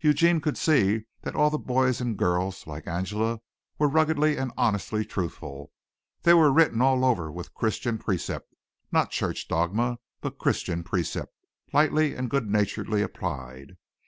[0.00, 3.40] Eugene could see that all the boys and girls, like Angela,
[3.76, 5.72] were ruggedly and honestly truthful.
[6.22, 8.54] They were written all over with Christian precept
[8.92, 11.34] not church dogma but Christian precept,
[11.72, 13.76] lightly and good naturedly applied.